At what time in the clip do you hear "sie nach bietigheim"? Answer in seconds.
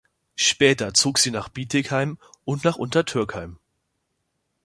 1.19-2.17